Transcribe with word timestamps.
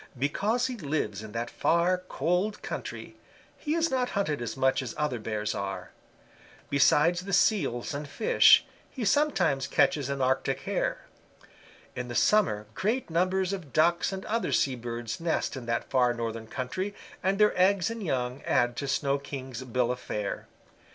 Because 0.17 0.65
he 0.65 0.75
lives 0.77 1.21
in 1.21 1.31
that 1.33 1.51
far, 1.51 1.99
cold 2.09 2.63
country, 2.63 3.17
he 3.55 3.75
is 3.75 3.91
not 3.91 4.09
hunted 4.17 4.41
as 4.41 4.57
much 4.57 4.81
as 4.81 4.95
other 4.97 5.19
bears 5.19 5.53
are. 5.53 5.91
Besides 6.71 7.21
the 7.21 7.33
Seals 7.33 7.93
and 7.93 8.09
fish, 8.09 8.65
he 8.89 9.05
sometimes 9.05 9.67
catches 9.67 10.09
an 10.09 10.19
Arctic 10.19 10.61
Hare. 10.61 11.05
In 11.95 12.07
the 12.07 12.15
summer 12.15 12.65
great 12.73 13.11
numbers 13.11 13.53
of 13.53 13.73
Ducks 13.73 14.11
and 14.11 14.25
other 14.25 14.51
sea 14.51 14.75
birds 14.75 15.19
nest 15.19 15.55
in 15.55 15.67
that 15.67 15.91
far 15.91 16.15
northern 16.15 16.47
country, 16.47 16.95
and 17.21 17.37
their 17.37 17.55
eggs 17.55 17.91
and 17.91 18.01
young 18.01 18.41
add 18.41 18.75
to 18.77 18.87
Snow 18.87 19.19
King's 19.19 19.63
bill 19.63 19.91
of 19.91 19.99
fare. 19.99 20.47